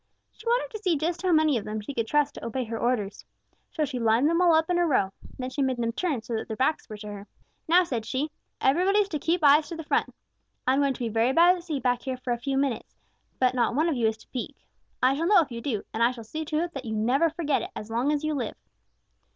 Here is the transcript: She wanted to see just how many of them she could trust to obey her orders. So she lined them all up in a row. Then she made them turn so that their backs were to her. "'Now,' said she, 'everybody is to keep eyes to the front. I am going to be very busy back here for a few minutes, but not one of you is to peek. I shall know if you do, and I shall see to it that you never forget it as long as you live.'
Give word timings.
She 0.31 0.47
wanted 0.47 0.71
to 0.71 0.81
see 0.81 0.97
just 0.97 1.21
how 1.21 1.31
many 1.31 1.59
of 1.59 1.63
them 1.65 1.79
she 1.79 1.93
could 1.93 2.07
trust 2.07 2.33
to 2.33 2.43
obey 2.43 2.63
her 2.63 2.79
orders. 2.79 3.23
So 3.71 3.85
she 3.85 3.99
lined 3.99 4.27
them 4.27 4.41
all 4.41 4.51
up 4.55 4.67
in 4.67 4.79
a 4.79 4.87
row. 4.87 5.11
Then 5.37 5.51
she 5.51 5.61
made 5.61 5.77
them 5.77 5.91
turn 5.91 6.23
so 6.23 6.33
that 6.33 6.47
their 6.47 6.57
backs 6.57 6.89
were 6.89 6.97
to 6.97 7.07
her. 7.07 7.27
"'Now,' 7.67 7.83
said 7.83 8.03
she, 8.03 8.31
'everybody 8.59 8.97
is 8.97 9.09
to 9.09 9.19
keep 9.19 9.43
eyes 9.43 9.69
to 9.69 9.75
the 9.75 9.83
front. 9.83 10.11
I 10.65 10.73
am 10.73 10.79
going 10.79 10.95
to 10.95 10.99
be 11.03 11.09
very 11.09 11.33
busy 11.33 11.79
back 11.79 12.01
here 12.01 12.17
for 12.17 12.33
a 12.33 12.39
few 12.39 12.57
minutes, 12.57 12.97
but 13.37 13.53
not 13.53 13.75
one 13.75 13.89
of 13.89 13.95
you 13.95 14.07
is 14.07 14.17
to 14.17 14.27
peek. 14.29 14.55
I 15.03 15.13
shall 15.15 15.27
know 15.27 15.41
if 15.41 15.51
you 15.51 15.61
do, 15.61 15.83
and 15.93 16.01
I 16.01 16.09
shall 16.09 16.23
see 16.23 16.45
to 16.45 16.63
it 16.63 16.73
that 16.73 16.85
you 16.85 16.95
never 16.95 17.29
forget 17.29 17.61
it 17.61 17.69
as 17.75 17.91
long 17.91 18.11
as 18.11 18.23
you 18.23 18.33
live.' 18.33 18.57